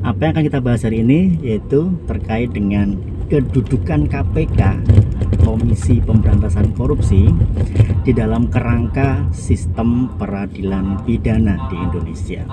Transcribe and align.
Apa 0.00 0.24
yang 0.24 0.32
akan 0.32 0.44
kita 0.48 0.60
bahas 0.64 0.80
hari 0.80 1.04
ini 1.04 1.36
yaitu 1.44 1.92
terkait 2.08 2.48
dengan 2.56 2.96
kedudukan 3.28 4.08
KPK 4.08 4.80
Komisi 5.44 6.00
Pemberantasan 6.00 6.72
Korupsi 6.72 7.28
di 8.00 8.12
dalam 8.16 8.48
kerangka 8.48 9.28
sistem 9.28 10.08
peradilan 10.16 11.04
pidana 11.04 11.68
di 11.68 11.76
Indonesia. 11.76 12.48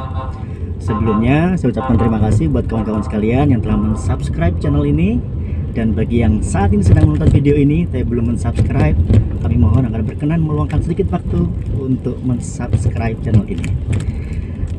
Sebelumnya 0.83 1.55
saya 1.55 1.71
ucapkan 1.71 1.95
terima 1.95 2.19
kasih 2.19 2.51
buat 2.51 2.67
kawan-kawan 2.67 3.07
sekalian 3.07 3.55
yang 3.55 3.63
telah 3.63 3.79
mensubscribe 3.79 4.59
channel 4.59 4.83
ini 4.83 5.23
dan 5.71 5.95
bagi 5.95 6.27
yang 6.27 6.43
saat 6.43 6.75
ini 6.75 6.83
sedang 6.83 7.15
menonton 7.15 7.31
video 7.31 7.55
ini 7.55 7.87
tapi 7.87 8.03
belum 8.03 8.35
mensubscribe 8.35 8.99
kami 9.39 9.55
mohon 9.55 9.87
agar 9.87 10.03
berkenan 10.03 10.43
meluangkan 10.43 10.83
sedikit 10.83 11.15
waktu 11.15 11.47
untuk 11.79 12.19
mensubscribe 12.27 13.15
channel 13.23 13.47
ini. 13.47 13.71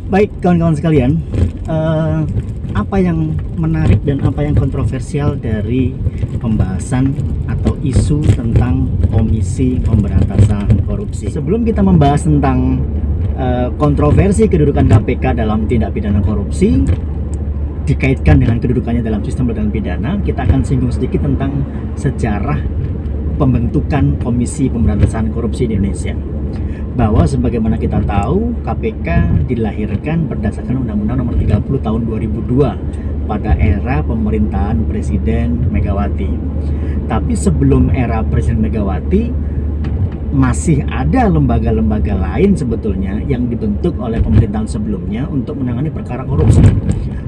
Baik 0.09 0.41
kawan-kawan 0.41 0.73
sekalian, 0.73 1.21
uh, 1.69 2.25
apa 2.73 2.97
yang 2.97 3.37
menarik 3.61 4.01
dan 4.09 4.25
apa 4.25 4.41
yang 4.41 4.57
kontroversial 4.57 5.37
dari 5.37 5.93
pembahasan 6.41 7.13
atau 7.45 7.77
isu 7.85 8.25
tentang 8.33 8.89
Komisi 9.13 9.77
Pemberantasan 9.85 10.81
Korupsi. 10.89 11.29
Sebelum 11.29 11.61
kita 11.61 11.85
membahas 11.85 12.25
tentang 12.25 12.81
uh, 13.37 13.69
kontroversi 13.77 14.49
kedudukan 14.49 14.89
KPK 14.89 15.45
dalam 15.45 15.69
tindak 15.69 15.93
pidana 15.93 16.25
korupsi 16.25 16.89
dikaitkan 17.85 18.41
dengan 18.41 18.65
kedudukannya 18.65 19.05
dalam 19.05 19.21
sistem 19.21 19.53
peradilan 19.53 19.69
pidana, 19.69 20.11
kita 20.25 20.49
akan 20.49 20.65
singgung 20.65 20.89
sedikit 20.89 21.21
tentang 21.29 21.53
sejarah 22.01 22.57
pembentukan 23.37 24.17
Komisi 24.25 24.73
Pemberantasan 24.73 25.29
Korupsi 25.37 25.69
di 25.69 25.77
Indonesia 25.77 26.38
bahwa 26.99 27.23
sebagaimana 27.23 27.79
kita 27.79 28.03
tahu 28.03 28.59
KPK 28.67 29.07
dilahirkan 29.47 30.27
berdasarkan 30.27 30.83
Undang-Undang 30.83 31.23
Nomor 31.23 31.39
30 31.39 31.87
Tahun 31.87 32.01
2002 32.11 33.31
pada 33.31 33.55
era 33.55 34.03
pemerintahan 34.03 34.83
Presiden 34.91 35.71
Megawati. 35.71 36.27
Tapi 37.07 37.39
sebelum 37.39 37.95
era 37.95 38.27
Presiden 38.27 38.67
Megawati 38.67 39.31
masih 40.29 40.85
ada 40.93 41.25
lembaga-lembaga 41.33 42.13
lain 42.13 42.53
sebetulnya 42.53 43.17
yang 43.25 43.49
dibentuk 43.49 43.97
oleh 43.97 44.21
pemerintahan 44.21 44.69
sebelumnya 44.69 45.25
untuk 45.25 45.57
menangani 45.57 45.89
perkara 45.89 46.21
korupsi. 46.29 46.61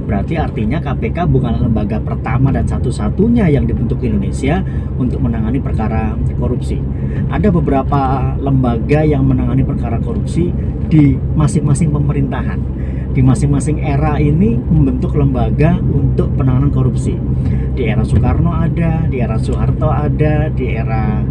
Berarti 0.04 0.36
artinya 0.36 0.82
KPK 0.82 1.24
bukan 1.30 1.64
lembaga 1.64 1.96
pertama 2.02 2.52
dan 2.52 2.68
satu-satunya 2.68 3.48
yang 3.48 3.64
dibentuk 3.64 4.04
di 4.04 4.12
Indonesia 4.12 4.60
untuk 5.00 5.22
menangani 5.24 5.62
perkara 5.62 6.12
korupsi. 6.36 6.76
Ada 7.32 7.48
beberapa 7.48 8.34
lembaga 8.36 9.00
yang 9.06 9.24
menangani 9.24 9.64
perkara 9.64 9.96
korupsi 10.02 10.52
di 10.90 11.16
masing-masing 11.16 11.94
pemerintahan. 11.94 12.58
Di 13.10 13.22
masing-masing 13.24 13.80
era 13.80 14.20
ini 14.20 14.54
membentuk 14.58 15.16
lembaga 15.16 15.78
untuk 15.78 16.36
penanganan 16.36 16.70
korupsi. 16.74 17.16
Di 17.74 17.88
era 17.88 18.04
Soekarno 18.04 18.52
ada, 18.54 19.08
di 19.08 19.18
era 19.22 19.38
Soeharto 19.40 19.88
ada, 19.88 20.50
di 20.50 20.66
era 20.68 21.22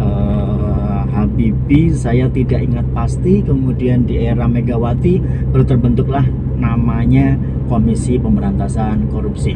uh, 0.00 0.73
Habibie 1.14 1.94
saya 1.94 2.26
tidak 2.26 2.60
ingat 2.66 2.86
pasti. 2.90 3.40
Kemudian 3.40 4.04
di 4.04 4.18
era 4.18 4.50
Megawati 4.50 5.22
baru 5.54 5.62
terbentuklah 5.62 6.26
namanya 6.58 7.38
Komisi 7.70 8.18
Pemberantasan 8.18 9.08
Korupsi. 9.08 9.54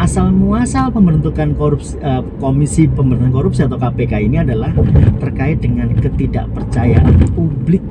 Asal 0.00 0.32
muasal 0.32 0.88
pembentukan 0.88 1.52
korupsi, 1.52 2.00
uh, 2.00 2.24
Komisi 2.40 2.88
Pemberantasan 2.88 3.34
Korupsi 3.34 3.60
atau 3.68 3.76
KPK 3.76 4.12
ini 4.24 4.40
adalah 4.40 4.72
terkait 5.20 5.60
dengan 5.60 5.92
ketidakpercayaan 5.92 7.36
publik 7.36 7.84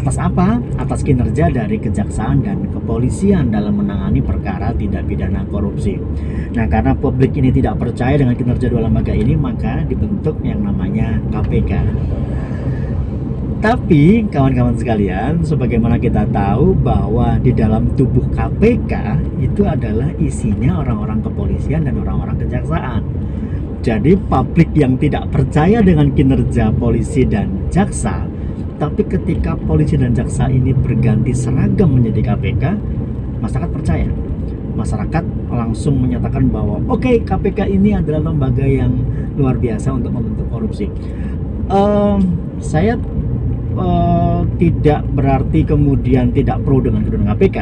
Atas 0.00 0.16
apa? 0.16 0.56
Atas 0.80 1.04
kinerja 1.04 1.52
dari 1.52 1.76
kejaksaan 1.76 2.40
dan 2.40 2.64
kepolisian 2.72 3.52
dalam 3.52 3.84
menangani 3.84 4.24
perkara 4.24 4.72
tindak 4.72 5.04
pidana 5.04 5.44
korupsi. 5.44 6.00
Nah, 6.56 6.64
karena 6.72 6.96
publik 6.96 7.36
ini 7.36 7.52
tidak 7.52 7.76
percaya 7.76 8.16
dengan 8.16 8.32
kinerja 8.32 8.72
dua 8.72 8.88
lembaga 8.88 9.12
ini, 9.12 9.36
maka 9.36 9.84
dibentuk 9.84 10.40
yang 10.40 10.64
namanya 10.64 11.20
KPK. 11.28 11.72
Tapi 13.60 14.24
kawan-kawan 14.32 14.80
sekalian, 14.80 15.44
sebagaimana 15.44 16.00
kita 16.00 16.24
tahu 16.32 16.72
bahwa 16.80 17.36
di 17.36 17.52
dalam 17.52 17.92
tubuh 17.92 18.24
KPK 18.32 19.20
itu 19.36 19.68
adalah 19.68 20.08
isinya 20.16 20.80
orang-orang 20.80 21.20
kepolisian 21.20 21.84
dan 21.84 22.00
orang-orang 22.00 22.40
kejaksaan. 22.40 23.04
Jadi 23.84 24.16
publik 24.16 24.72
yang 24.72 24.96
tidak 24.96 25.28
percaya 25.28 25.84
dengan 25.84 26.08
kinerja 26.16 26.72
polisi 26.72 27.28
dan 27.28 27.68
jaksa 27.68 28.29
tapi 28.80 29.04
ketika 29.04 29.60
polisi 29.68 30.00
dan 30.00 30.16
jaksa 30.16 30.48
ini 30.48 30.72
berganti 30.72 31.36
seragam 31.36 32.00
menjadi 32.00 32.32
KPK, 32.32 32.64
masyarakat 33.44 33.70
percaya. 33.76 34.08
Masyarakat 34.72 35.24
langsung 35.52 36.00
menyatakan 36.00 36.48
bahwa 36.48 36.80
oke 36.88 37.04
okay, 37.04 37.20
KPK 37.20 37.68
ini 37.68 37.92
adalah 37.92 38.32
lembaga 38.32 38.64
yang 38.64 39.04
luar 39.36 39.60
biasa 39.60 39.92
untuk 39.92 40.16
membentuk 40.16 40.48
korupsi. 40.48 40.88
Uh, 41.68 42.16
saya 42.64 42.96
uh, 43.76 44.42
tidak 44.56 45.04
berarti 45.14 45.66
kemudian 45.66 46.34
tidak 46.34 46.62
pro 46.62 46.82
dengan 46.82 47.06
kedudukan 47.06 47.28
KPK 47.36 47.58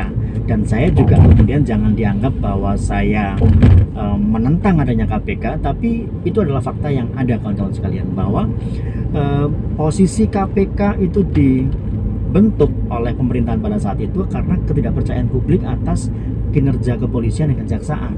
dan 0.48 0.64
saya 0.64 0.88
juga 0.88 1.20
kemudian 1.20 1.60
jangan 1.60 1.92
dianggap 1.92 2.32
bahwa 2.40 2.72
saya 2.78 3.36
uh, 3.92 4.16
menentang 4.16 4.80
adanya 4.80 5.04
KPK 5.04 5.60
tapi 5.60 6.08
itu 6.24 6.38
adalah 6.40 6.64
fakta 6.64 6.88
yang 6.88 7.12
ada 7.12 7.36
kawan-kawan 7.36 7.74
sekalian 7.74 8.08
bahwa 8.16 8.48
uh, 9.12 9.46
posisi 9.76 10.24
KPK 10.24 11.04
itu 11.04 11.20
dibentuk 11.28 12.72
oleh 12.88 13.12
pemerintahan 13.12 13.60
pada 13.60 13.76
saat 13.76 14.00
itu 14.00 14.24
karena 14.28 14.56
ketidakpercayaan 14.64 15.28
publik 15.28 15.60
atas 15.68 16.08
kinerja 16.50 16.96
kepolisian 16.96 17.52
dan 17.52 17.68
kejaksaan. 17.68 18.12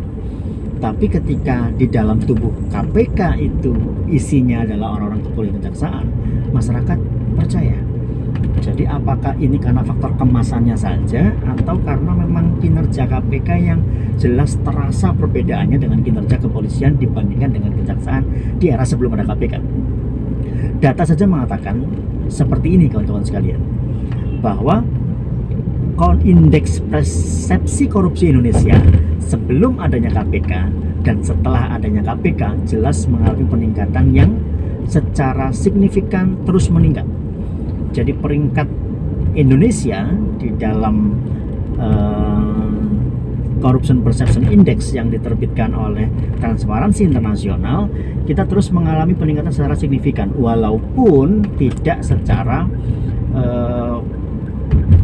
Tapi 0.81 1.13
ketika 1.13 1.69
di 1.77 1.85
dalam 1.93 2.17
tubuh 2.25 2.49
KPK 2.73 3.37
itu 3.37 3.75
isinya 4.09 4.65
adalah 4.65 4.97
orang-orang 4.97 5.21
kepolisian 5.29 5.61
dan 5.61 5.61
kejaksaan 5.61 6.05
masyarakat 6.57 6.99
percaya 7.41 7.81
jadi 8.61 8.85
apakah 8.93 9.33
ini 9.41 9.57
karena 9.57 9.81
faktor 9.81 10.13
kemasannya 10.21 10.77
saja 10.77 11.33
atau 11.57 11.81
karena 11.81 12.13
memang 12.13 12.61
kinerja 12.61 13.09
KPK 13.09 13.49
yang 13.57 13.81
jelas 14.21 14.61
terasa 14.61 15.17
perbedaannya 15.17 15.81
dengan 15.81 16.05
kinerja 16.05 16.37
kepolisian 16.37 17.01
dibandingkan 17.01 17.57
dengan 17.57 17.73
kejaksaan 17.73 18.23
di 18.61 18.69
era 18.69 18.85
sebelum 18.85 19.17
ada 19.17 19.25
KPK. 19.33 19.55
Data 20.81 21.03
saja 21.09 21.25
mengatakan 21.25 21.81
seperti 22.29 22.77
ini 22.77 22.87
kawan-kawan 22.93 23.25
sekalian 23.25 23.61
bahwa 24.45 24.85
indeks 26.25 26.81
persepsi 26.89 27.85
korupsi 27.85 28.33
Indonesia 28.33 28.73
sebelum 29.21 29.77
adanya 29.81 30.09
KPK 30.17 30.53
dan 31.05 31.21
setelah 31.21 31.77
adanya 31.77 32.01
KPK 32.13 32.65
jelas 32.65 33.05
mengalami 33.05 33.45
peningkatan 33.45 34.07
yang 34.17 34.33
secara 34.89 35.53
signifikan 35.53 36.41
terus 36.49 36.73
meningkat 36.73 37.05
jadi 37.91 38.15
peringkat 38.15 38.69
Indonesia 39.35 40.07
di 40.39 40.51
dalam 40.59 41.15
uh, 41.79 42.71
Corruption 43.61 44.01
Perception 44.01 44.49
Index 44.49 44.97
yang 44.97 45.13
diterbitkan 45.13 45.77
oleh 45.77 46.09
Transparansi 46.41 47.05
Internasional 47.05 47.93
kita 48.25 48.49
terus 48.49 48.73
mengalami 48.73 49.13
peningkatan 49.13 49.53
secara 49.53 49.77
signifikan 49.77 50.33
walaupun 50.33 51.45
tidak 51.61 52.01
secara 52.01 52.65
uh, 53.37 54.01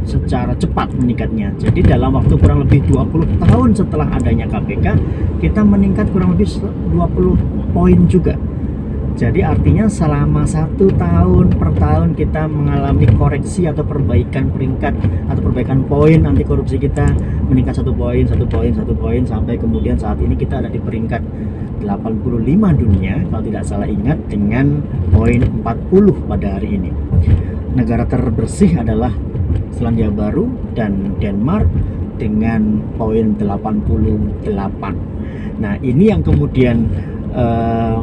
secara 0.06 0.54
cepat 0.54 0.94
meningkatnya. 0.94 1.50
Jadi 1.58 1.82
dalam 1.82 2.14
waktu 2.14 2.38
kurang 2.38 2.62
lebih 2.62 2.86
20 2.86 3.42
tahun 3.42 3.68
setelah 3.74 4.06
adanya 4.14 4.46
KPK, 4.46 4.86
kita 5.42 5.66
meningkat 5.66 6.06
kurang 6.14 6.38
lebih 6.38 6.46
20 6.94 7.74
poin 7.74 7.98
juga 8.06 8.38
jadi 9.16 9.48
artinya 9.48 9.88
selama 9.88 10.44
satu 10.44 10.92
tahun 10.92 11.56
per 11.56 11.72
tahun 11.80 12.05
kita 12.16 12.48
mengalami 12.48 13.04
koreksi 13.12 13.68
atau 13.68 13.84
perbaikan 13.84 14.48
peringkat 14.48 14.96
atau 15.28 15.40
perbaikan 15.44 15.84
poin 15.84 16.24
anti 16.24 16.42
korupsi 16.42 16.80
kita 16.80 17.12
meningkat 17.46 17.76
satu 17.76 17.92
poin, 17.92 18.24
satu 18.24 18.48
poin, 18.48 18.72
satu 18.72 18.96
poin 18.96 19.22
sampai 19.22 19.60
kemudian 19.60 20.00
saat 20.00 20.16
ini 20.24 20.34
kita 20.34 20.64
ada 20.64 20.72
di 20.72 20.80
peringkat 20.80 21.20
85 21.84 22.80
dunia 22.80 23.20
kalau 23.28 23.42
tidak 23.44 23.62
salah 23.68 23.86
ingat 23.86 24.16
dengan 24.32 24.80
poin 25.12 25.44
40 25.44 25.60
pada 26.26 26.56
hari 26.56 26.80
ini. 26.80 26.90
Negara 27.76 28.08
terbersih 28.08 28.80
adalah 28.80 29.12
Selandia 29.76 30.08
Baru 30.08 30.48
dan 30.72 31.20
Denmark 31.20 31.68
dengan 32.16 32.80
poin 32.96 33.36
88. 33.36 35.60
Nah, 35.60 35.76
ini 35.84 36.08
yang 36.08 36.24
kemudian 36.24 36.88
uh, 37.36 38.00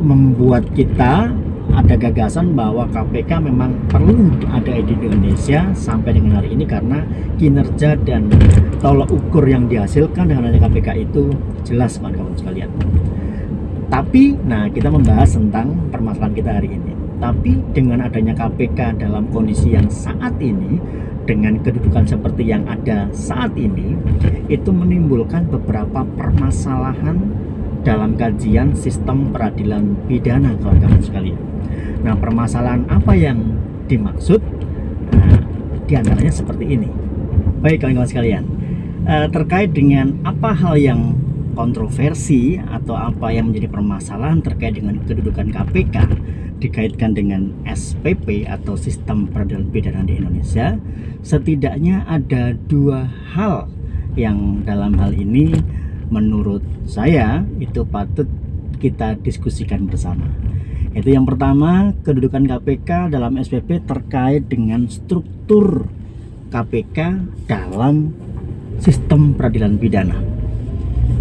membuat 0.00 0.64
kita 0.72 1.28
ada 1.72 1.94
gagasan 1.96 2.56
bahwa 2.56 2.88
KPK 2.88 3.40
memang 3.44 3.76
perlu 3.88 4.28
ada 4.48 4.72
di 4.80 4.94
Indonesia 4.96 5.68
sampai 5.72 6.16
dengan 6.16 6.40
hari 6.40 6.52
ini 6.56 6.64
karena 6.64 7.04
kinerja 7.36 7.96
dan 8.04 8.28
tolak 8.80 9.08
ukur 9.12 9.44
yang 9.44 9.68
dihasilkan 9.68 10.28
dengan 10.28 10.48
adanya 10.48 10.68
KPK 10.68 10.88
itu 11.08 11.32
jelas 11.64 12.00
kawan-kawan 12.00 12.34
sekalian. 12.36 12.70
Tapi, 13.88 14.36
nah 14.44 14.68
kita 14.68 14.92
membahas 14.92 15.32
tentang 15.32 15.72
permasalahan 15.88 16.34
kita 16.36 16.50
hari 16.60 16.76
ini. 16.76 16.92
Tapi 17.18 17.58
dengan 17.74 18.04
adanya 18.04 18.36
KPK 18.36 19.00
dalam 19.00 19.26
kondisi 19.32 19.74
yang 19.74 19.88
saat 19.90 20.38
ini 20.38 20.78
dengan 21.28 21.60
kedudukan 21.60 22.08
seperti 22.08 22.48
yang 22.48 22.64
ada 22.64 23.10
saat 23.12 23.52
ini 23.58 23.98
itu 24.48 24.70
menimbulkan 24.72 25.44
beberapa 25.50 26.06
permasalahan 26.16 27.20
dalam 27.82 28.18
kajian 28.18 28.74
sistem 28.74 29.30
peradilan 29.30 29.94
pidana 30.10 30.54
kawan-kawan 30.58 31.02
sekalian. 31.02 31.40
Nah, 32.02 32.14
permasalahan 32.18 32.86
apa 32.90 33.12
yang 33.14 33.58
dimaksud? 33.90 34.42
Nah, 35.14 35.40
di 35.86 35.94
antaranya 35.94 36.32
seperti 36.34 36.64
ini. 36.78 36.90
Baik 37.58 37.82
kawan-kawan 37.82 38.10
sekalian, 38.10 38.44
eh, 39.06 39.26
terkait 39.30 39.74
dengan 39.74 40.14
apa 40.22 40.54
hal 40.54 40.78
yang 40.78 41.18
kontroversi 41.58 42.54
atau 42.54 42.94
apa 42.94 43.34
yang 43.34 43.50
menjadi 43.50 43.66
permasalahan 43.66 44.38
terkait 44.38 44.78
dengan 44.78 45.02
kedudukan 45.02 45.50
KPK 45.50 45.96
dikaitkan 46.62 47.18
dengan 47.18 47.50
SPP 47.66 48.46
atau 48.46 48.78
Sistem 48.78 49.26
Peradilan 49.26 49.66
Pidana 49.70 50.06
di 50.06 50.22
Indonesia, 50.22 50.78
setidaknya 51.22 52.06
ada 52.06 52.54
dua 52.54 53.10
hal 53.34 53.66
yang 54.14 54.62
dalam 54.66 54.98
hal 54.98 55.14
ini 55.14 55.54
menurut 56.08 56.64
saya 56.88 57.44
itu 57.60 57.84
patut 57.84 58.26
kita 58.78 59.18
diskusikan 59.20 59.88
bersama. 59.90 60.28
Itu 60.96 61.12
yang 61.12 61.28
pertama, 61.28 61.92
kedudukan 62.02 62.48
KPK 62.48 63.12
dalam 63.12 63.36
SPP 63.36 63.84
terkait 63.84 64.48
dengan 64.48 64.88
struktur 64.88 65.86
KPK 66.48 66.98
dalam 67.44 68.10
sistem 68.80 69.36
peradilan 69.36 69.76
pidana. 69.76 70.16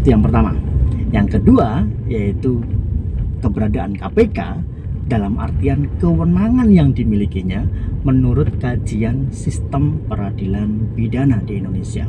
Itu 0.01 0.15
yang 0.15 0.23
pertama. 0.23 0.55
Yang 1.11 1.39
kedua 1.39 1.83
yaitu 2.07 2.63
keberadaan 3.43 3.95
KPK 3.95 4.39
dalam 5.07 5.39
artian 5.39 5.87
kewenangan 5.97 6.67
yang 6.67 6.91
dimilikinya 6.91 7.63
menurut 8.03 8.59
kajian 8.59 9.31
sistem 9.31 10.03
peradilan 10.05 10.91
pidana 10.93 11.39
di 11.43 11.63
Indonesia. 11.63 12.05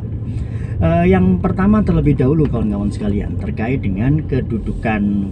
Uh, 0.79 1.03
yang 1.03 1.43
pertama 1.43 1.83
terlebih 1.83 2.15
dahulu 2.15 2.47
kawan-kawan 2.47 2.87
sekalian 2.87 3.35
terkait 3.35 3.83
dengan 3.83 4.23
kedudukan 4.23 5.27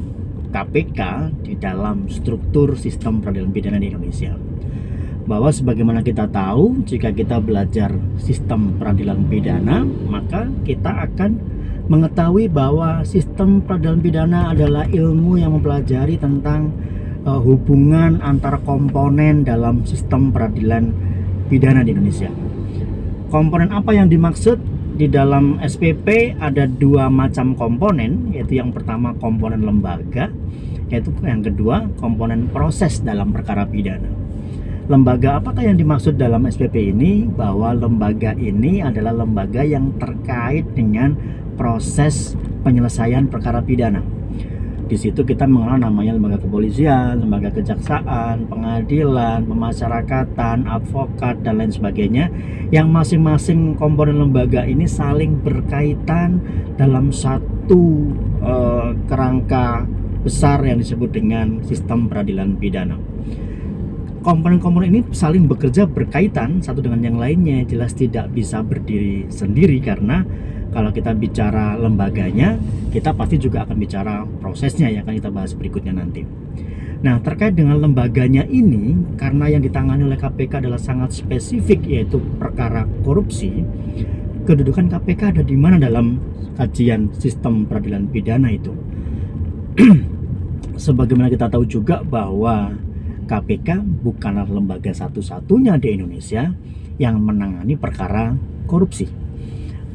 KPK 0.51 0.99
di 1.43 1.53
dalam 1.55 2.07
struktur 2.11 2.75
sistem 2.75 3.19
peradilan 3.23 3.51
pidana 3.51 3.79
di 3.79 3.87
Indonesia. 3.91 4.35
Bahwa 5.27 5.51
sebagaimana 5.51 6.03
kita 6.03 6.31
tahu, 6.31 6.87
jika 6.87 7.11
kita 7.11 7.43
belajar 7.43 7.91
sistem 8.15 8.79
peradilan 8.79 9.27
pidana, 9.27 9.83
maka 9.83 10.47
kita 10.63 11.03
akan 11.03 11.35
mengetahui 11.87 12.51
bahwa 12.51 13.03
sistem 13.07 13.63
peradilan 13.63 13.99
pidana 14.03 14.39
adalah 14.51 14.87
ilmu 14.87 15.39
yang 15.39 15.55
mempelajari 15.55 16.19
tentang 16.19 16.71
uh, 17.27 17.39
hubungan 17.43 18.23
antara 18.23 18.57
komponen 18.63 19.43
dalam 19.43 19.83
sistem 19.83 20.31
peradilan 20.31 20.95
pidana 21.51 21.83
di 21.83 21.91
Indonesia. 21.91 22.31
Komponen 23.27 23.75
apa 23.75 23.91
yang 23.91 24.07
dimaksud? 24.07 24.79
Di 24.97 25.05
dalam 25.05 25.61
SPP 25.61 26.39
ada 26.41 26.65
dua 26.65 27.05
macam 27.11 27.53
komponen, 27.53 28.33
yaitu 28.33 28.57
yang 28.57 28.73
pertama 28.73 29.13
komponen 29.21 29.61
lembaga, 29.61 30.33
yaitu 30.89 31.13
yang 31.21 31.45
kedua 31.45 31.85
komponen 32.01 32.49
proses 32.49 33.03
dalam 33.05 33.29
perkara 33.29 33.69
pidana. 33.69 34.09
Lembaga 34.87 35.37
apakah 35.37 35.67
yang 35.67 35.77
dimaksud 35.77 36.15
dalam 36.17 36.47
SPP 36.47 36.95
ini? 36.95 37.27
Bahwa 37.29 37.75
lembaga 37.75 38.33
ini 38.39 38.81
adalah 38.81 39.11
lembaga 39.13 39.61
yang 39.61 39.93
terkait 39.99 40.65
dengan 40.73 41.13
proses 41.59 42.33
penyelesaian 42.63 43.27
perkara 43.29 43.61
pidana 43.61 44.01
di 44.87 44.95
situ 44.95 45.27
kita 45.27 45.43
mengenal 45.43 45.91
namanya 45.91 46.15
lembaga 46.15 46.39
kepolisian, 46.39 47.19
lembaga 47.19 47.51
kejaksaan, 47.51 48.47
pengadilan, 48.47 49.43
pemasyarakatan, 49.43 50.63
advokat 50.63 51.43
dan 51.43 51.59
lain 51.59 51.69
sebagainya 51.69 52.31
yang 52.71 52.87
masing-masing 52.87 53.75
komponen 53.75 54.23
lembaga 54.23 54.63
ini 54.63 54.87
saling 54.87 55.43
berkaitan 55.43 56.39
dalam 56.79 57.11
satu 57.11 58.11
uh, 58.39 58.95
kerangka 59.11 59.83
besar 60.23 60.63
yang 60.63 60.79
disebut 60.79 61.11
dengan 61.11 61.61
sistem 61.67 62.07
peradilan 62.07 62.55
pidana. 62.55 62.95
Komponen-komponen 64.23 64.91
ini 64.91 65.01
saling 65.15 65.47
bekerja 65.47 65.87
berkaitan 65.87 66.59
satu 66.59 66.83
dengan 66.83 66.99
yang 66.99 67.15
lainnya, 67.19 67.63
jelas 67.63 67.95
tidak 67.95 68.31
bisa 68.35 68.59
berdiri 68.59 69.27
sendiri 69.31 69.79
karena 69.79 70.27
kalau 70.71 70.91
kita 70.91 71.15
bicara 71.15 71.79
lembaganya, 71.79 72.59
kita 72.91 73.15
pasti 73.15 73.39
juga 73.39 73.63
akan 73.63 73.77
bicara 73.79 74.23
prosesnya 74.39 74.91
yang 74.91 75.07
akan 75.07 75.15
kita 75.15 75.29
bahas 75.31 75.51
berikutnya 75.55 75.95
nanti. 75.95 76.27
Nah, 76.97 77.21
terkait 77.21 77.53
dengan 77.53 77.77
lembaganya 77.77 78.43
ini, 78.49 78.97
karena 79.15 79.53
yang 79.53 79.61
ditangani 79.61 80.03
oleh 80.09 80.17
KPK 80.17 80.65
adalah 80.65 80.81
sangat 80.81 81.13
spesifik, 81.13 81.85
yaitu 81.85 82.17
perkara 82.41 82.89
korupsi, 83.05 83.61
kedudukan 84.49 84.89
KPK 84.89 85.37
ada 85.37 85.43
di 85.45 85.53
mana 85.53 85.77
dalam 85.77 86.17
kajian 86.57 87.13
sistem 87.15 87.69
peradilan 87.69 88.09
pidana 88.09 88.49
itu? 88.49 88.73
Sebagaimana 90.83 91.29
kita 91.29 91.53
tahu 91.53 91.69
juga 91.69 92.01
bahwa 92.01 92.73
KPK 93.29 93.77
bukanlah 94.01 94.49
lembaga 94.49 94.89
satu-satunya 94.89 95.77
di 95.77 96.01
Indonesia 96.01 96.49
yang 96.97 97.21
menangani 97.21 97.77
perkara 97.77 98.33
korupsi 98.65 99.26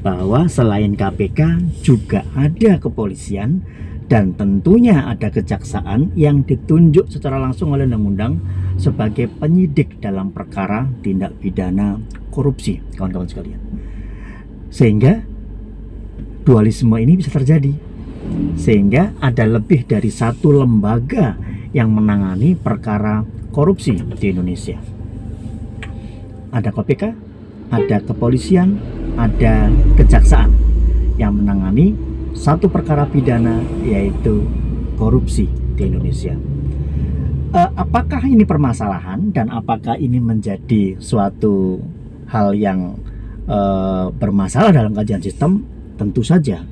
bahwa 0.03 0.51
selain 0.51 0.99
KPK 0.99 1.63
juga 1.81 2.27
ada 2.35 2.77
kepolisian 2.83 3.63
dan 4.11 4.35
tentunya 4.37 5.09
ada 5.09 5.33
kejaksaan 5.33 6.13
yang 6.19 6.45
ditunjuk 6.45 7.09
secara 7.09 7.41
langsung 7.41 7.73
oleh 7.73 7.89
undang-undang 7.89 8.43
sebagai 8.77 9.31
penyidik 9.41 10.03
dalam 10.03 10.35
perkara 10.35 10.85
tindak 11.01 11.33
pidana 11.41 11.97
korupsi, 12.29 12.83
kawan-kawan 12.99 13.31
sekalian. 13.31 13.61
Sehingga 14.69 15.23
dualisme 16.45 16.99
ini 16.99 17.17
bisa 17.17 17.33
terjadi. 17.33 17.73
Sehingga 18.59 19.17
ada 19.23 19.49
lebih 19.49 19.89
dari 19.89 20.13
satu 20.13 20.61
lembaga 20.61 21.39
yang 21.73 21.89
menangani 21.89 22.53
perkara 22.53 23.25
korupsi 23.49 23.97
di 23.97 24.27
Indonesia. 24.29 24.77
Ada 26.53 26.69
KPK, 26.69 27.03
ada 27.73 27.97
kepolisian, 28.05 28.77
ada 29.17 29.69
kejaksaan 29.99 30.51
yang 31.21 31.37
menangani 31.37 31.93
satu 32.33 32.67
perkara 32.69 33.05
pidana 33.07 33.61
yaitu 33.85 34.45
korupsi 34.97 35.47
di 35.77 35.83
Indonesia. 35.89 36.35
Uh, 37.53 37.69
apakah 37.77 38.25
ini 38.25 38.49
permasalahan 38.49 39.29
dan 39.29 39.53
apakah 39.53 40.01
ini 40.01 40.17
menjadi 40.17 40.97
suatu 40.97 41.85
hal 42.33 42.57
yang 42.57 42.97
uh, 43.45 44.09
bermasalah 44.09 44.73
dalam 44.73 44.97
kajian 44.97 45.21
sistem? 45.21 45.69
Tentu 46.01 46.25
saja 46.25 46.65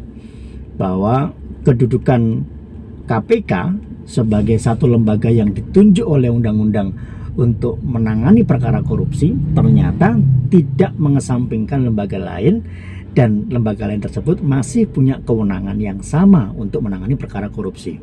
bahwa 0.80 1.36
kedudukan 1.68 2.40
KPK 3.04 3.52
sebagai 4.08 4.56
satu 4.56 4.88
lembaga 4.88 5.28
yang 5.28 5.52
ditunjuk 5.52 6.08
oleh 6.08 6.32
undang-undang 6.32 6.96
untuk 7.36 7.76
menangani 7.84 8.42
perkara 8.42 8.80
korupsi 8.80 9.36
ternyata 9.52 10.16
tidak 10.50 10.92
mengesampingkan 10.98 11.86
lembaga 11.86 12.18
lain 12.18 12.66
dan 13.14 13.46
lembaga 13.50 13.86
lain 13.90 14.02
tersebut 14.02 14.42
masih 14.42 14.86
punya 14.86 15.18
kewenangan 15.22 15.78
yang 15.78 15.98
sama 16.02 16.50
untuk 16.54 16.86
menangani 16.86 17.18
perkara 17.18 17.50
korupsi. 17.50 17.98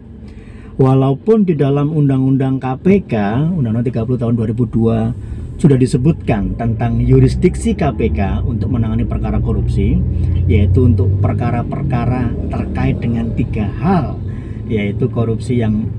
Walaupun 0.78 1.42
di 1.42 1.58
dalam 1.58 1.90
Undang-Undang 1.90 2.62
KPK, 2.62 3.14
Undang-Undang 3.50 3.88
30 3.88 4.22
tahun 4.22 4.34
2002 4.38 5.58
sudah 5.58 5.74
disebutkan 5.74 6.54
tentang 6.54 7.02
yurisdiksi 7.02 7.74
KPK 7.74 8.46
untuk 8.46 8.70
menangani 8.70 9.02
perkara 9.02 9.42
korupsi, 9.42 9.98
yaitu 10.46 10.86
untuk 10.86 11.10
perkara-perkara 11.18 12.30
terkait 12.54 13.02
dengan 13.02 13.34
tiga 13.34 13.66
hal, 13.82 14.22
yaitu 14.70 15.10
korupsi 15.10 15.66
yang 15.66 15.90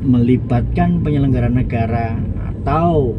melibatkan 0.00 1.04
penyelenggara 1.04 1.52
negara 1.52 2.16
atau 2.48 3.12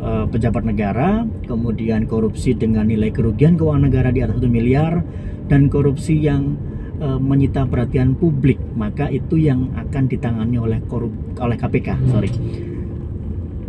uh, 0.00 0.26
pejabat 0.26 0.64
negara, 0.64 1.28
kemudian 1.46 2.08
korupsi 2.08 2.56
dengan 2.56 2.88
nilai 2.88 3.12
kerugian 3.12 3.54
keuangan 3.54 3.86
negara 3.86 4.08
di 4.10 4.24
atas 4.24 4.40
1 4.40 4.48
miliar 4.50 5.04
dan 5.46 5.68
korupsi 5.68 6.16
yang 6.18 6.56
uh, 6.98 7.20
menyita 7.20 7.68
perhatian 7.68 8.16
publik, 8.16 8.58
maka 8.74 9.12
itu 9.12 9.36
yang 9.38 9.70
akan 9.76 10.08
ditangani 10.08 10.56
oleh 10.56 10.78
korup 10.88 11.12
oleh 11.38 11.56
KPK, 11.56 11.88
sorry. 12.10 12.30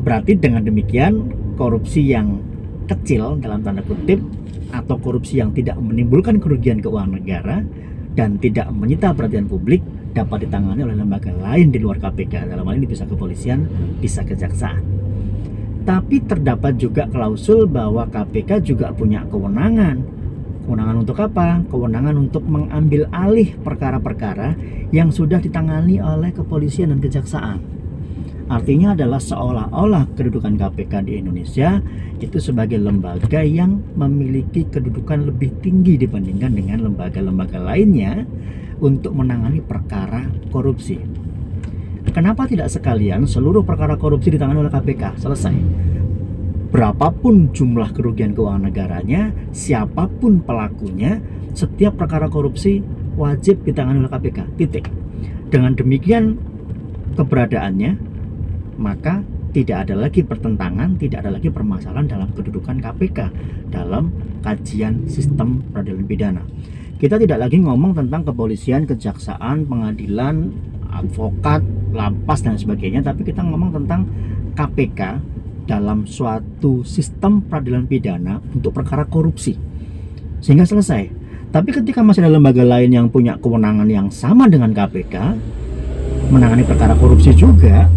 Berarti 0.02 0.34
dengan 0.40 0.66
demikian 0.66 1.30
korupsi 1.60 2.02
yang 2.10 2.42
kecil 2.90 3.38
dalam 3.38 3.62
tanda 3.62 3.86
kutip 3.86 4.18
atau 4.72 4.96
korupsi 4.98 5.38
yang 5.40 5.54
tidak 5.54 5.78
menimbulkan 5.78 6.42
kerugian 6.42 6.82
keuangan 6.82 7.22
negara 7.22 7.62
dan 8.18 8.36
tidak 8.42 8.68
menyita 8.74 9.16
perhatian 9.16 9.48
publik 9.48 9.80
dapat 10.12 10.48
ditangani 10.48 10.84
oleh 10.84 10.98
lembaga 11.00 11.32
lain 11.32 11.72
di 11.72 11.80
luar 11.80 11.96
KPK 12.04 12.52
dalam 12.52 12.68
hal 12.68 12.76
ini 12.76 12.88
bisa 12.88 13.08
kepolisian 13.08 13.64
bisa 14.04 14.28
kejaksaan 14.28 14.84
tapi 15.82 16.22
terdapat 16.22 16.78
juga 16.78 17.10
klausul 17.10 17.66
bahwa 17.66 18.06
KPK 18.06 18.62
juga 18.62 18.94
punya 18.94 19.26
kewenangan. 19.26 19.98
Kewenangan 20.62 20.98
untuk 21.02 21.18
apa? 21.18 21.66
Kewenangan 21.66 22.16
untuk 22.22 22.46
mengambil 22.46 23.10
alih 23.10 23.58
perkara-perkara 23.66 24.54
yang 24.94 25.10
sudah 25.10 25.42
ditangani 25.42 25.98
oleh 25.98 26.30
kepolisian 26.30 26.94
dan 26.94 27.02
kejaksaan. 27.02 27.60
Artinya 28.52 28.92
adalah 28.92 29.24
seolah-olah 29.24 30.12
kedudukan 30.14 30.60
KPK 30.60 31.08
di 31.08 31.24
Indonesia 31.24 31.80
itu 32.20 32.38
sebagai 32.38 32.78
lembaga 32.78 33.40
yang 33.42 33.80
memiliki 33.96 34.68
kedudukan 34.68 35.32
lebih 35.32 35.56
tinggi 35.64 35.96
dibandingkan 35.96 36.52
dengan 36.52 36.84
lembaga-lembaga 36.92 37.58
lainnya 37.64 38.28
untuk 38.84 39.16
menangani 39.16 39.64
perkara 39.64 40.28
korupsi. 40.52 41.00
Kenapa 42.10 42.50
tidak 42.50 42.74
sekalian 42.74 43.30
seluruh 43.30 43.62
perkara 43.62 43.94
korupsi 43.94 44.34
ditangani 44.34 44.66
oleh 44.66 44.74
KPK? 44.74 45.22
Selesai. 45.22 45.54
Berapapun 46.74 47.54
jumlah 47.54 47.94
kerugian 47.94 48.34
keuangan 48.34 48.74
negaranya, 48.74 49.30
siapa 49.54 50.10
pun 50.10 50.42
pelakunya, 50.42 51.22
setiap 51.54 52.02
perkara 52.02 52.26
korupsi 52.26 52.82
wajib 53.14 53.62
ditangani 53.62 54.02
oleh 54.02 54.12
KPK. 54.12 54.40
Titik. 54.58 54.86
Dengan 55.52 55.78
demikian 55.78 56.40
keberadaannya 57.20 58.10
maka 58.80 59.22
tidak 59.52 59.88
ada 59.88 59.96
lagi 60.00 60.24
pertentangan, 60.24 60.96
tidak 60.96 61.28
ada 61.28 61.36
lagi 61.36 61.52
permasalahan 61.52 62.08
dalam 62.08 62.32
kedudukan 62.32 62.80
KPK 62.80 63.20
dalam 63.68 64.16
kajian 64.42 65.06
sistem 65.12 65.60
peradilan 65.76 66.08
pidana. 66.08 66.44
Kita 66.96 67.20
tidak 67.20 67.50
lagi 67.50 67.60
ngomong 67.60 67.98
tentang 67.98 68.24
kepolisian, 68.24 68.88
kejaksaan, 68.88 69.68
pengadilan, 69.68 70.56
advokat, 70.88 71.66
lapas 71.92 72.44
dan 72.44 72.56
sebagainya, 72.58 73.04
tapi 73.04 73.28
kita 73.28 73.44
ngomong 73.44 73.76
tentang 73.84 74.08
KPK 74.56 75.02
dalam 75.70 76.04
suatu 76.04 76.84
sistem 76.84 77.44
peradilan 77.46 77.88
pidana 77.88 78.42
untuk 78.52 78.76
perkara 78.76 79.08
korupsi. 79.08 79.56
Sehingga 80.42 80.66
selesai. 80.66 81.22
Tapi 81.52 81.70
ketika 81.76 82.00
masih 82.00 82.24
ada 82.24 82.40
lembaga 82.40 82.64
lain 82.64 82.96
yang 82.96 83.08
punya 83.12 83.36
kewenangan 83.36 83.88
yang 83.88 84.08
sama 84.08 84.48
dengan 84.48 84.72
KPK, 84.72 85.16
menangani 86.32 86.64
perkara 86.64 86.96
korupsi 86.96 87.36
juga, 87.36 87.92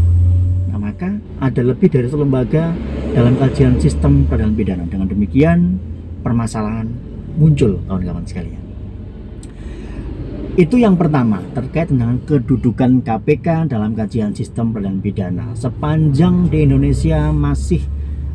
maka 0.75 1.11
ada 1.39 1.63
lebih 1.63 1.91
dari 1.91 2.07
satu 2.11 2.27
lembaga 2.27 2.75
dalam 3.15 3.39
kajian 3.39 3.79
sistem 3.79 4.27
peradilan 4.27 4.55
pidana. 4.59 4.85
Dengan 4.91 5.07
demikian, 5.07 5.79
permasalahan 6.23 6.91
muncul 7.39 7.79
kawan-kawan 7.87 8.27
sekalian. 8.27 8.64
Itu 10.55 10.79
yang 10.79 10.95
pertama 10.95 11.43
terkait 11.51 11.91
dengan 11.91 12.15
kedudukan 12.23 13.03
KPK 13.03 13.67
dalam 13.67 13.91
kajian 13.91 14.39
sistem 14.39 14.71
peradilan 14.71 15.03
pidana. 15.03 15.47
Sepanjang 15.59 16.47
di 16.47 16.63
Indonesia 16.63 17.35
masih 17.35 17.83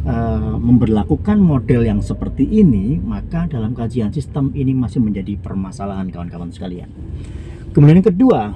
uh, 0.03 0.59
memberlakukan 0.59 1.39
model 1.39 1.87
yang 1.87 2.03
seperti 2.03 2.43
ini, 2.43 2.99
maka 2.99 3.47
dalam 3.47 3.71
kajian 3.71 4.11
sistem 4.11 4.51
ini 4.51 4.75
masih 4.75 4.99
menjadi 4.99 5.39
permasalahan 5.39 6.11
kawan-kawan 6.11 6.51
sekalian. 6.51 6.91
Kemudian 7.71 8.03
yang 8.03 8.11
kedua, 8.11 8.51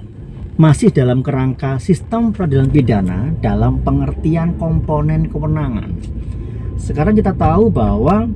masih 0.59 0.91
dalam 0.91 1.23
kerangka 1.23 1.79
sistem 1.79 2.35
peradilan 2.35 2.67
pidana 2.67 3.31
dalam 3.39 3.79
pengertian 3.79 4.59
komponen 4.59 5.31
kewenangan. 5.31 5.87
Sekarang 6.75 7.15
kita 7.15 7.31
tahu 7.31 7.71
bahwa 7.71 8.27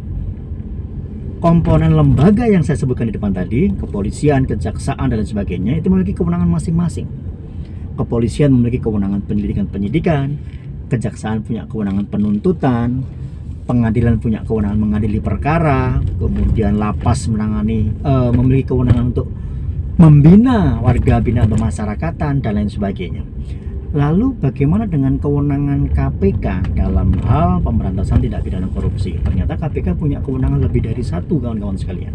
komponen 1.38 1.94
lembaga 1.94 2.50
yang 2.50 2.66
saya 2.66 2.78
sebutkan 2.78 3.10
di 3.10 3.14
depan 3.16 3.34
tadi, 3.34 3.70
kepolisian, 3.70 4.50
kejaksaan 4.50 5.14
dan 5.14 5.22
sebagainya 5.22 5.78
itu 5.78 5.88
memiliki 5.90 6.18
kewenangan 6.18 6.50
masing-masing. 6.50 7.08
Kepolisian 7.98 8.54
memiliki 8.54 8.82
kewenangan 8.82 9.26
penyelidikan-penyidikan, 9.26 10.38
kejaksaan 10.90 11.46
punya 11.46 11.66
kewenangan 11.70 12.06
penuntutan, 12.10 13.02
pengadilan 13.68 14.18
punya 14.18 14.42
kewenangan 14.46 14.80
mengadili 14.80 15.20
perkara, 15.20 16.00
kemudian 16.18 16.80
lapas 16.80 17.28
menangani 17.28 17.92
uh, 18.02 18.32
memiliki 18.32 18.74
kewenangan 18.74 19.06
untuk 19.14 19.28
membina 19.98 20.78
warga 20.78 21.18
bina 21.20 21.44
pemasarakatan 21.50 22.40
dan 22.40 22.52
lain 22.54 22.70
sebagainya. 22.70 23.26
Lalu 23.96 24.36
bagaimana 24.44 24.84
dengan 24.84 25.16
kewenangan 25.16 25.88
KPK 25.96 26.76
dalam 26.76 27.16
hal 27.24 27.64
pemberantasan 27.64 28.20
tindak 28.20 28.44
pidana 28.44 28.68
korupsi? 28.68 29.16
Ternyata 29.24 29.56
KPK 29.56 29.96
punya 29.96 30.20
kewenangan 30.20 30.60
lebih 30.60 30.92
dari 30.92 31.00
satu 31.00 31.40
kawan-kawan 31.40 31.80
sekalian. 31.80 32.12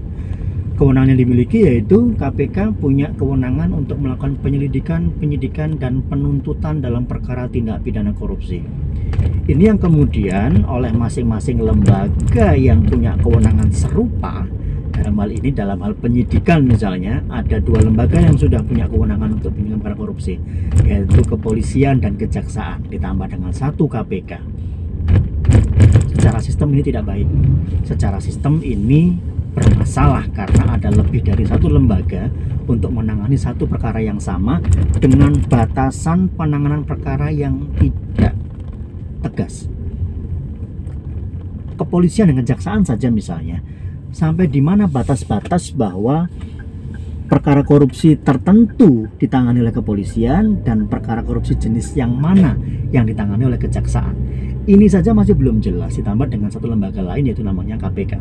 Kewenangan 0.76 1.16
yang 1.16 1.20
dimiliki 1.24 1.64
yaitu 1.64 2.12
KPK 2.20 2.76
punya 2.76 3.08
kewenangan 3.16 3.72
untuk 3.72 3.96
melakukan 4.04 4.36
penyelidikan, 4.44 5.16
penyidikan, 5.16 5.80
dan 5.80 6.04
penuntutan 6.04 6.84
dalam 6.84 7.08
perkara 7.08 7.48
tindak 7.48 7.80
pidana 7.80 8.12
korupsi. 8.12 8.60
Ini 9.48 9.72
yang 9.72 9.80
kemudian 9.80 10.68
oleh 10.68 10.92
masing-masing 10.92 11.56
lembaga 11.56 12.52
yang 12.52 12.84
punya 12.84 13.16
kewenangan 13.16 13.72
serupa 13.72 14.44
dalam 14.92 15.14
hal 15.18 15.30
ini 15.32 15.48
dalam 15.50 15.78
hal 15.80 15.92
penyidikan 15.96 16.62
misalnya 16.68 17.24
ada 17.32 17.58
dua 17.58 17.80
lembaga 17.80 18.20
yang 18.20 18.36
sudah 18.36 18.60
punya 18.62 18.84
kewenangan 18.86 19.40
untuk 19.40 19.56
perkara 19.56 19.96
korupsi 19.96 20.36
yaitu 20.84 21.20
kepolisian 21.26 21.98
dan 21.98 22.14
kejaksaan 22.14 22.86
ditambah 22.92 23.26
dengan 23.26 23.50
satu 23.50 23.88
KPK 23.88 24.62
secara 26.22 26.38
sistem 26.38 26.70
ini 26.70 26.82
tidak 26.86 27.04
baik. 27.10 27.26
Secara 27.82 28.22
sistem 28.22 28.62
ini 28.62 29.18
bermasalah 29.58 30.30
karena 30.30 30.78
ada 30.78 30.86
lebih 30.94 31.26
dari 31.26 31.42
satu 31.42 31.66
lembaga 31.66 32.30
untuk 32.70 32.94
menangani 32.94 33.34
satu 33.34 33.66
perkara 33.66 33.98
yang 33.98 34.22
sama 34.22 34.62
dengan 35.02 35.34
batasan 35.50 36.30
penanganan 36.30 36.86
perkara 36.86 37.26
yang 37.34 37.66
tidak 37.74 38.38
tegas. 39.26 39.66
Kepolisian 41.74 42.30
dan 42.30 42.46
kejaksaan 42.46 42.86
saja 42.86 43.10
misalnya 43.10 43.58
sampai 44.12 44.46
di 44.46 44.60
mana 44.60 44.84
batas-batas 44.86 45.72
bahwa 45.72 46.28
perkara 47.32 47.64
korupsi 47.64 48.20
tertentu 48.20 49.08
ditangani 49.16 49.64
oleh 49.64 49.72
kepolisian 49.72 50.60
dan 50.60 50.84
perkara 50.84 51.24
korupsi 51.24 51.56
jenis 51.56 51.96
yang 51.96 52.12
mana 52.12 52.54
yang 52.92 53.08
ditangani 53.08 53.48
oleh 53.48 53.56
kejaksaan. 53.56 54.14
Ini 54.68 54.86
saja 54.86 55.10
masih 55.10 55.34
belum 55.34 55.58
jelas 55.58 55.96
ditambah 55.96 56.28
dengan 56.28 56.52
satu 56.52 56.70
lembaga 56.70 57.02
lain 57.02 57.26
yaitu 57.26 57.42
namanya 57.42 57.80
KPK. 57.80 58.20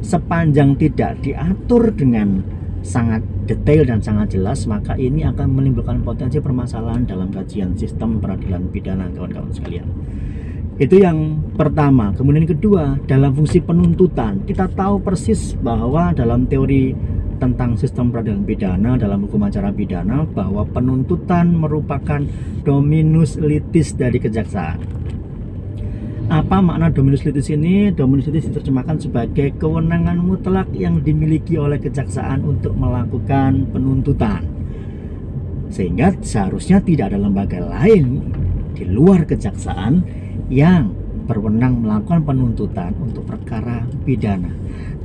Sepanjang 0.00 0.78
tidak 0.78 1.20
diatur 1.20 1.92
dengan 1.92 2.40
sangat 2.80 3.20
detail 3.50 3.84
dan 3.84 3.98
sangat 3.98 4.38
jelas 4.38 4.64
maka 4.70 4.94
ini 4.94 5.26
akan 5.26 5.50
menimbulkan 5.50 6.00
potensi 6.06 6.38
permasalahan 6.38 7.04
dalam 7.04 7.28
kajian 7.34 7.74
sistem 7.74 8.22
peradilan 8.22 8.70
pidana 8.70 9.10
kawan-kawan 9.12 9.50
sekalian. 9.50 9.88
Itu 10.78 11.02
yang 11.02 11.42
pertama. 11.58 12.14
Kemudian 12.14 12.46
yang 12.46 12.54
kedua, 12.54 12.84
dalam 13.10 13.34
fungsi 13.34 13.58
penuntutan, 13.58 14.46
kita 14.46 14.70
tahu 14.70 15.02
persis 15.02 15.58
bahwa 15.58 16.14
dalam 16.14 16.46
teori 16.46 16.94
tentang 17.42 17.74
sistem 17.78 18.10
peradilan 18.10 18.42
pidana 18.42 18.98
dalam 18.98 19.26
hukum 19.26 19.46
acara 19.46 19.70
pidana 19.70 20.26
bahwa 20.26 20.66
penuntutan 20.70 21.54
merupakan 21.54 22.22
dominus 22.62 23.38
litis 23.38 23.94
dari 23.94 24.18
kejaksaan. 24.22 24.78
Apa 26.28 26.60
makna 26.60 26.94
dominus 26.94 27.24
litis 27.26 27.50
ini? 27.50 27.90
Dominus 27.90 28.30
litis 28.30 28.52
diterjemahkan 28.52 29.02
sebagai 29.02 29.58
kewenangan 29.58 30.20
mutlak 30.20 30.70
yang 30.76 31.02
dimiliki 31.02 31.58
oleh 31.58 31.80
kejaksaan 31.80 32.44
untuk 32.44 32.76
melakukan 32.78 33.66
penuntutan. 33.74 34.46
Sehingga 35.74 36.14
seharusnya 36.22 36.78
tidak 36.84 37.10
ada 37.10 37.18
lembaga 37.18 37.64
lain 37.64 38.30
di 38.76 38.84
luar 38.86 39.24
kejaksaan 39.24 40.27
yang 40.48 40.92
berwenang 41.28 41.84
melakukan 41.84 42.24
penuntutan 42.24 42.96
untuk 42.96 43.28
perkara 43.28 43.84
pidana. 44.04 44.48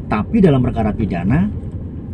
Tapi 0.07 0.39
dalam 0.39 0.63
perkara 0.63 0.95
pidana, 0.95 1.51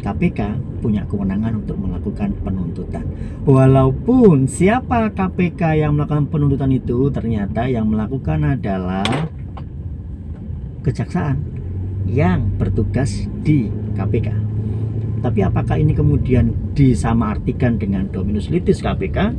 KPK 0.01 0.39
punya 0.79 1.03
kewenangan 1.05 1.61
untuk 1.61 1.77
melakukan 1.77 2.33
penuntutan. 2.41 3.05
Walaupun 3.45 4.47
siapa 4.49 5.11
KPK 5.13 5.85
yang 5.85 5.99
melakukan 5.99 6.25
penuntutan 6.31 6.71
itu 6.73 7.11
ternyata 7.13 7.67
yang 7.67 7.85
melakukan 7.85 8.57
adalah 8.57 9.05
kejaksaan 10.81 11.37
yang 12.09 12.49
bertugas 12.57 13.27
di 13.43 13.69
KPK. 13.93 14.31
Tapi 15.19 15.39
apakah 15.43 15.75
ini 15.75 15.91
kemudian 15.91 16.55
disamaartikan 16.71 17.75
dengan 17.75 18.07
dominus 18.07 18.47
litis 18.47 18.79
KPK, 18.79 19.35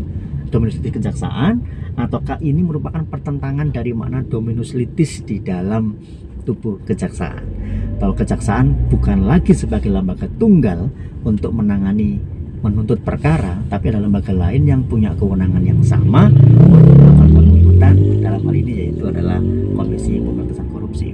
dominus 0.52 0.76
litis 0.76 1.00
kejaksaan, 1.00 1.64
ataukah 2.06 2.40
ini 2.40 2.64
merupakan 2.64 3.02
pertentangan 3.04 3.68
dari 3.68 3.92
makna 3.92 4.24
dominus 4.24 4.72
litis 4.72 5.20
di 5.26 5.42
dalam 5.42 5.96
tubuh 6.48 6.80
kejaksaan? 6.86 7.44
Bahwa 8.00 8.14
kejaksaan 8.16 8.88
bukan 8.88 9.28
lagi 9.28 9.52
sebagai 9.52 9.92
lembaga 9.92 10.24
tunggal 10.40 10.88
untuk 11.24 11.52
menangani 11.52 12.40
menuntut 12.60 13.00
perkara 13.00 13.56
tapi 13.72 13.88
ada 13.88 14.04
lembaga 14.04 14.36
lain 14.36 14.68
yang 14.68 14.84
punya 14.84 15.16
kewenangan 15.16 15.64
yang 15.64 15.80
sama 15.80 16.28
untuk 16.28 16.92
melakukan 16.92 17.28
penuntutan 17.32 17.94
dalam 18.20 18.40
hal 18.44 18.54
ini 18.54 18.72
yaitu 18.84 19.02
adalah 19.08 19.40
Komisi 19.72 20.20
Pemberantasan 20.20 20.66
Korupsi. 20.68 21.08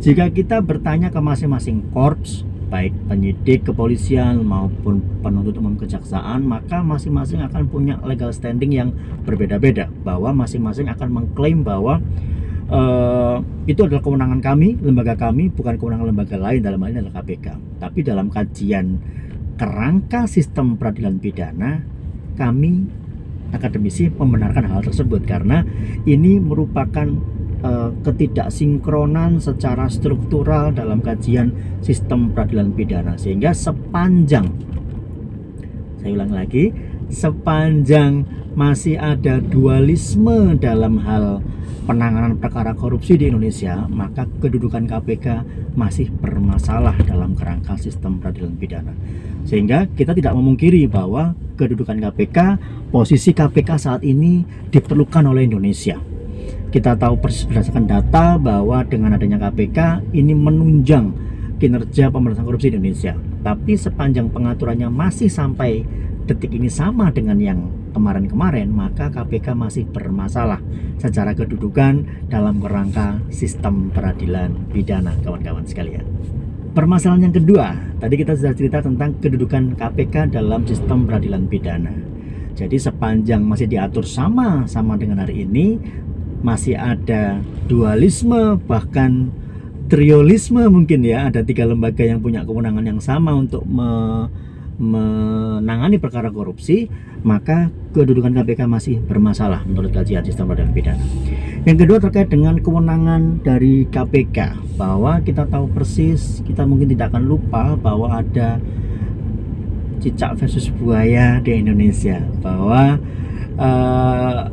Jika 0.00 0.32
kita 0.32 0.64
bertanya 0.64 1.12
ke 1.12 1.20
masing-masing 1.20 1.92
korps 1.92 2.48
baik 2.70 2.94
penyidik 3.10 3.66
kepolisian 3.66 4.46
maupun 4.46 5.02
penuntut 5.20 5.58
umum 5.58 5.74
kejaksaan 5.74 6.46
maka 6.46 6.80
masing-masing 6.80 7.42
akan 7.42 7.66
punya 7.66 7.98
legal 8.06 8.30
standing 8.30 8.70
yang 8.70 8.94
berbeda-beda 9.26 9.90
bahwa 10.06 10.30
masing-masing 10.32 10.86
akan 10.86 11.10
mengklaim 11.10 11.66
bahwa 11.66 11.98
uh, 12.70 13.42
itu 13.66 13.82
adalah 13.82 14.00
kewenangan 14.00 14.38
kami 14.38 14.78
lembaga 14.78 15.18
kami 15.18 15.50
bukan 15.50 15.76
kewenangan 15.76 16.06
lembaga 16.14 16.38
lain 16.38 16.62
dalam 16.62 16.78
hal 16.80 16.88
ini 16.94 16.98
adalah 17.02 17.14
KPK 17.20 17.46
tapi 17.82 17.98
dalam 18.06 18.26
kajian 18.30 18.86
kerangka 19.58 20.24
sistem 20.30 20.78
peradilan 20.78 21.18
pidana 21.18 21.82
kami 22.38 22.86
akademisi 23.50 24.08
membenarkan 24.08 24.70
hal 24.70 24.80
tersebut 24.86 25.26
karena 25.26 25.66
ini 26.06 26.38
merupakan 26.38 27.06
uh, 27.62 27.90
ketidaksinkronan 28.04 29.40
secara 29.40 29.86
struktural 29.88 30.72
dalam 30.72 31.00
kajian 31.00 31.52
sistem 31.80 32.32
peradilan 32.32 32.72
pidana 32.72 33.14
sehingga 33.16 33.54
sepanjang 33.56 34.48
saya 36.00 36.10
ulang 36.16 36.32
lagi 36.32 36.72
sepanjang 37.10 38.24
masih 38.54 38.98
ada 38.98 39.38
dualisme 39.38 40.58
dalam 40.58 40.98
hal 41.02 41.42
penanganan 41.90 42.38
perkara 42.38 42.70
korupsi 42.76 43.18
di 43.18 43.26
Indonesia, 43.26 43.82
maka 43.90 44.22
kedudukan 44.38 44.86
KPK 44.86 45.26
masih 45.74 46.06
bermasalah 46.22 46.94
dalam 47.02 47.34
kerangka 47.34 47.74
sistem 47.74 48.22
peradilan 48.22 48.54
pidana. 48.54 48.94
Sehingga 49.42 49.90
kita 49.90 50.14
tidak 50.14 50.38
memungkiri 50.38 50.86
bahwa 50.86 51.34
kedudukan 51.58 51.98
KPK, 51.98 52.38
posisi 52.94 53.34
KPK 53.34 53.70
saat 53.74 54.02
ini 54.06 54.46
diperlukan 54.70 55.34
oleh 55.34 55.50
Indonesia. 55.50 55.98
Kita 56.70 56.94
tahu 56.94 57.18
persis 57.18 57.50
berdasarkan 57.50 57.90
data 57.90 58.38
bahwa 58.38 58.86
dengan 58.86 59.18
adanya 59.18 59.42
KPK 59.42 60.06
ini 60.14 60.38
menunjang 60.38 61.10
kinerja 61.58 62.14
pemberantasan 62.14 62.46
korupsi 62.46 62.70
di 62.70 62.78
Indonesia. 62.78 63.18
Tapi 63.42 63.74
sepanjang 63.74 64.30
pengaturannya 64.30 64.86
masih 64.86 65.26
sampai 65.26 65.82
detik 66.30 66.54
ini 66.54 66.70
sama 66.70 67.10
dengan 67.10 67.42
yang 67.42 67.58
kemarin-kemarin, 67.90 68.70
maka 68.70 69.10
KPK 69.10 69.50
masih 69.58 69.82
bermasalah 69.90 70.62
secara 71.02 71.34
kedudukan 71.34 72.06
dalam 72.30 72.62
kerangka 72.62 73.18
sistem 73.34 73.90
peradilan 73.90 74.54
pidana, 74.70 75.10
kawan-kawan 75.26 75.66
sekalian. 75.66 76.06
Permasalahan 76.70 77.26
yang 77.26 77.34
kedua, 77.34 77.74
tadi 77.98 78.14
kita 78.14 78.38
sudah 78.38 78.54
cerita 78.54 78.78
tentang 78.78 79.18
kedudukan 79.18 79.74
KPK 79.74 80.38
dalam 80.38 80.62
sistem 80.70 81.02
peradilan 81.02 81.50
pidana. 81.50 81.90
Jadi 82.54 82.78
sepanjang 82.78 83.42
masih 83.42 83.66
diatur 83.66 84.06
sama 84.06 84.68
sama 84.70 84.94
dengan 84.94 85.26
hari 85.26 85.42
ini, 85.42 85.80
masih 86.40 86.76
ada 86.76 87.40
dualisme 87.68 88.56
bahkan 88.64 89.28
triolisme 89.90 90.62
mungkin 90.70 91.02
ya, 91.02 91.26
ada 91.26 91.42
tiga 91.42 91.66
lembaga 91.66 92.06
yang 92.06 92.22
punya 92.22 92.46
kewenangan 92.46 92.84
yang 92.86 93.00
sama 93.02 93.34
untuk 93.34 93.66
me 93.66 94.30
menangani 94.80 96.00
perkara 96.00 96.32
korupsi, 96.32 96.88
maka 97.20 97.68
kedudukan 97.92 98.32
KPK 98.32 98.64
masih 98.64 98.96
bermasalah 99.04 99.60
menurut 99.68 99.92
kajian 99.92 100.24
sistem 100.24 100.48
peradilan 100.48 100.72
pidana. 100.72 101.04
Yang 101.68 101.84
kedua 101.84 101.98
terkait 102.00 102.32
dengan 102.32 102.56
kewenangan 102.56 103.44
dari 103.44 103.84
KPK, 103.92 104.56
bahwa 104.80 105.20
kita 105.20 105.44
tahu 105.44 105.68
persis, 105.68 106.40
kita 106.48 106.64
mungkin 106.64 106.88
tidak 106.88 107.12
akan 107.12 107.28
lupa 107.28 107.76
bahwa 107.76 108.24
ada 108.24 108.56
cicak 110.00 110.40
versus 110.40 110.72
buaya 110.72 111.44
di 111.44 111.60
Indonesia, 111.60 112.24
bahwa 112.40 112.96
uh, 113.60 114.48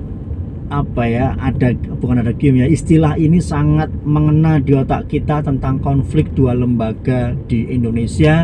apa 0.67 1.03
ya 1.07 1.31
ada 1.39 1.71
bukan 1.71 2.19
ada 2.19 2.35
game 2.35 2.59
ya 2.59 2.67
istilah 2.67 3.15
ini 3.15 3.39
sangat 3.39 3.87
mengena 4.03 4.59
di 4.59 4.75
otak 4.75 5.07
kita 5.07 5.39
tentang 5.39 5.79
konflik 5.79 6.35
dua 6.35 6.51
lembaga 6.51 7.31
di 7.47 7.71
Indonesia 7.71 8.43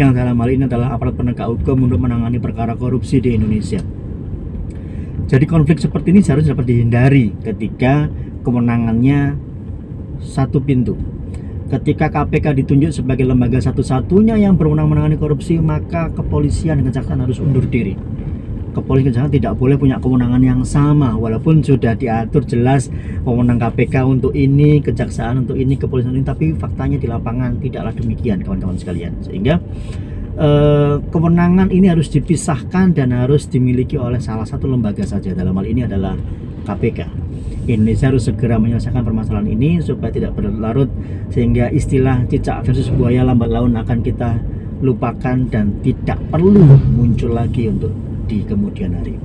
yang 0.00 0.16
dalam 0.16 0.40
hal 0.40 0.48
ini 0.48 0.64
adalah 0.64 0.96
aparat 0.96 1.20
penegak 1.20 1.52
hukum 1.52 1.84
untuk 1.84 2.00
menangani 2.00 2.40
perkara 2.40 2.72
korupsi 2.72 3.20
di 3.20 3.36
Indonesia. 3.36 3.84
Jadi 5.28 5.44
konflik 5.46 5.78
seperti 5.78 6.10
ini 6.16 6.24
seharusnya 6.24 6.56
dapat 6.56 6.66
dihindari 6.72 7.36
ketika 7.44 8.08
kewenangannya 8.40 9.36
satu 10.24 10.64
pintu. 10.64 10.96
Ketika 11.70 12.10
KPK 12.10 12.56
ditunjuk 12.64 12.90
sebagai 12.90 13.22
lembaga 13.28 13.62
satu-satunya 13.62 14.34
yang 14.42 14.58
berwenang 14.58 14.90
menangani 14.90 15.14
korupsi, 15.14 15.62
maka 15.62 16.10
kepolisian 16.10 16.82
dan 16.82 16.90
kejaksaan 16.90 17.22
harus 17.22 17.38
undur 17.38 17.62
diri 17.62 17.94
kepolisian 18.72 19.12
kejaksaan 19.12 19.34
tidak 19.34 19.52
boleh 19.58 19.76
punya 19.76 19.96
kewenangan 19.98 20.42
yang 20.42 20.62
sama 20.62 21.14
walaupun 21.14 21.62
sudah 21.62 21.94
diatur 21.94 22.46
jelas 22.46 22.88
wewenang 23.22 23.58
KPK 23.58 24.06
untuk 24.06 24.32
ini 24.34 24.80
kejaksaan 24.80 25.46
untuk 25.46 25.58
ini 25.58 25.74
kepolisian 25.76 26.14
ini 26.16 26.26
tapi 26.26 26.54
faktanya 26.54 26.96
di 26.98 27.06
lapangan 27.10 27.58
tidaklah 27.58 27.92
demikian 27.94 28.42
kawan-kawan 28.42 28.78
sekalian. 28.78 29.12
Sehingga 29.22 29.58
eh, 30.38 30.94
kewenangan 31.10 31.68
ini 31.74 31.90
harus 31.90 32.08
dipisahkan 32.10 32.94
dan 32.94 33.12
harus 33.12 33.46
dimiliki 33.50 33.98
oleh 33.98 34.22
salah 34.22 34.46
satu 34.46 34.70
lembaga 34.70 35.02
saja. 35.02 35.34
Dalam 35.34 35.54
hal 35.58 35.66
ini 35.66 35.84
adalah 35.84 36.14
KPK 36.64 37.30
Indonesia 37.68 38.10
harus 38.10 38.26
segera 38.26 38.56
menyelesaikan 38.58 39.04
permasalahan 39.06 39.46
ini 39.52 39.78
supaya 39.78 40.10
tidak 40.10 40.34
berlarut 40.34 40.90
sehingga 41.30 41.70
istilah 41.70 42.26
cicak 42.26 42.66
versus 42.66 42.90
buaya 42.90 43.22
lambat 43.22 43.52
laun 43.52 43.78
akan 43.78 44.00
kita 44.02 44.40
lupakan 44.80 45.36
dan 45.52 45.76
tidak 45.84 46.18
perlu 46.32 46.80
muncul 46.96 47.36
lagi 47.36 47.68
untuk 47.68 47.92
di 48.30 48.46
kemudian 48.46 48.94
hari. 48.94 49.18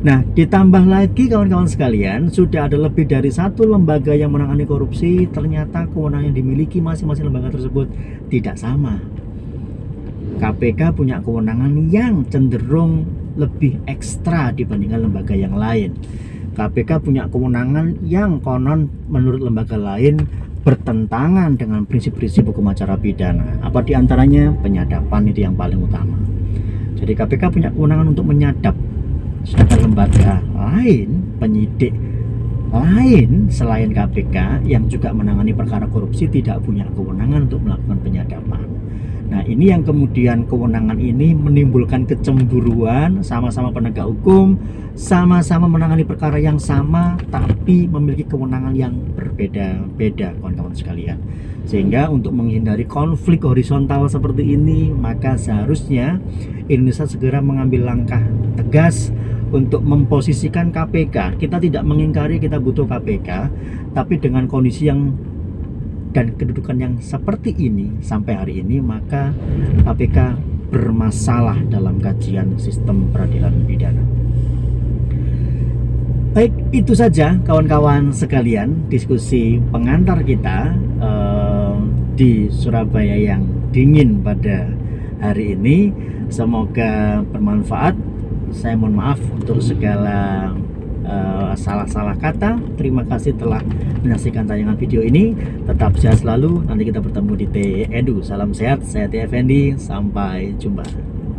Nah, 0.00 0.24
ditambah 0.24 0.88
lagi 0.88 1.28
kawan-kawan 1.28 1.68
sekalian, 1.68 2.32
sudah 2.32 2.70
ada 2.70 2.78
lebih 2.78 3.04
dari 3.04 3.28
satu 3.28 3.68
lembaga 3.68 4.16
yang 4.16 4.32
menangani 4.32 4.64
korupsi, 4.64 5.28
ternyata 5.28 5.84
kewenangan 5.92 6.32
yang 6.32 6.36
dimiliki 6.40 6.80
masing-masing 6.80 7.28
lembaga 7.28 7.52
tersebut 7.52 7.90
tidak 8.32 8.56
sama. 8.56 8.96
KPK 10.40 10.96
punya 10.96 11.20
kewenangan 11.20 11.92
yang 11.92 12.24
cenderung 12.32 13.04
lebih 13.36 13.76
ekstra 13.84 14.56
dibandingkan 14.56 15.04
lembaga 15.04 15.36
yang 15.36 15.52
lain. 15.52 15.92
KPK 16.56 17.04
punya 17.04 17.28
kewenangan 17.28 18.00
yang 18.08 18.40
konon 18.40 18.88
menurut 19.12 19.44
lembaga 19.44 19.76
lain 19.76 20.24
bertentangan 20.64 21.60
dengan 21.60 21.84
prinsip-prinsip 21.84 22.48
hukum 22.48 22.72
acara 22.72 22.96
pidana. 22.96 23.60
Apa 23.60 23.84
di 23.84 23.92
antaranya? 23.92 24.48
Penyadapan 24.64 25.28
itu 25.28 25.44
yang 25.44 25.56
paling 25.56 25.80
utama. 25.80 26.39
Jadi 27.00 27.12
KPK 27.16 27.42
punya 27.48 27.68
kewenangan 27.72 28.12
untuk 28.12 28.28
menyadap 28.28 28.76
sedangkan 29.40 29.88
lembaga 29.88 30.44
lain 30.52 31.24
penyidik 31.40 31.96
lain 32.70 33.50
selain 33.50 33.90
KPK 33.90 34.62
yang 34.62 34.86
juga 34.86 35.10
menangani 35.10 35.50
perkara 35.50 35.90
korupsi 35.90 36.30
tidak 36.30 36.62
punya 36.62 36.86
kewenangan 36.94 37.50
untuk 37.50 37.60
melakukan 37.66 37.98
penyadapan. 37.98 38.62
Nah, 39.30 39.46
ini 39.46 39.70
yang 39.70 39.86
kemudian 39.86 40.42
kewenangan 40.50 40.98
ini 40.98 41.38
menimbulkan 41.38 42.02
kecemburuan, 42.02 43.22
sama-sama 43.22 43.70
penegak 43.70 44.10
hukum, 44.10 44.58
sama-sama 44.98 45.70
menangani 45.70 46.02
perkara 46.02 46.34
yang 46.42 46.58
sama, 46.58 47.14
tapi 47.30 47.86
memiliki 47.86 48.26
kewenangan 48.26 48.74
yang 48.74 48.90
berbeda-beda, 49.14 50.34
kawan-kawan 50.42 50.74
sekalian. 50.74 51.18
Sehingga 51.62 52.10
untuk 52.10 52.34
menghindari 52.34 52.82
konflik 52.90 53.46
horizontal 53.46 54.10
seperti 54.10 54.58
ini, 54.58 54.90
maka 54.90 55.38
seharusnya 55.38 56.18
Indonesia 56.66 57.06
segera 57.06 57.38
mengambil 57.38 57.86
langkah 57.86 58.22
tegas 58.58 59.14
untuk 59.50 59.82
memposisikan 59.82 60.70
KPK. 60.70 61.38
Kita 61.38 61.58
tidak 61.58 61.82
mengingkari 61.86 62.38
kita 62.38 62.58
butuh 62.58 62.86
KPK, 62.86 63.28
tapi 63.94 64.18
dengan 64.18 64.46
kondisi 64.46 64.86
yang 64.86 65.10
dan 66.10 66.34
kedudukan 66.34 66.76
yang 66.78 66.94
seperti 66.98 67.54
ini 67.54 68.02
sampai 68.02 68.34
hari 68.34 68.54
ini 68.66 68.82
maka 68.82 69.30
KPK 69.86 70.34
bermasalah 70.70 71.58
dalam 71.70 71.98
kajian 72.02 72.58
sistem 72.58 73.10
peradilan 73.10 73.54
pidana. 73.66 74.02
Baik, 76.30 76.54
itu 76.70 76.94
saja 76.94 77.34
kawan-kawan 77.42 78.14
sekalian 78.14 78.86
diskusi 78.86 79.58
pengantar 79.74 80.22
kita 80.22 80.78
uh, 81.02 81.74
di 82.14 82.46
Surabaya 82.54 83.18
yang 83.18 83.42
dingin 83.74 84.22
pada 84.22 84.70
hari 85.18 85.58
ini. 85.58 85.90
Semoga 86.30 87.26
bermanfaat. 87.34 88.09
Saya 88.50 88.74
mohon 88.76 88.98
maaf 88.98 89.20
untuk 89.34 89.62
segala 89.62 90.50
Eh, 91.10 91.52
salah-salah 91.58 92.14
uh, 92.14 92.20
kata. 92.22 92.50
Terima 92.78 93.02
kasih 93.02 93.34
telah 93.34 93.58
menyaksikan 94.06 94.46
tayangan 94.46 94.78
video 94.78 95.02
ini. 95.02 95.34
Tetap 95.66 95.98
sehat 95.98 96.22
selalu. 96.22 96.62
Nanti 96.70 96.86
kita 96.86 97.02
bertemu 97.02 97.32
di 97.34 97.46
T 97.50 97.56
Edu. 97.90 98.22
Salam 98.22 98.54
sehat. 98.54 98.86
Saya 98.86 99.10
T 99.10 99.18
Effendi. 99.18 99.74
Sampai 99.74 100.54
jumpa. 100.54 101.09